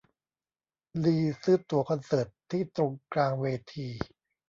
[1.03, 3.87] ลีซื้อตั๋วคอนเสิร์ตที่ตรงกลางเวที